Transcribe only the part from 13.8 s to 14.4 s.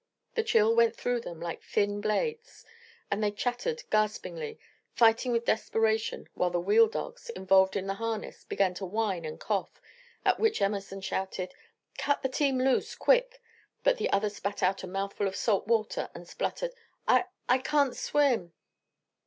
But the other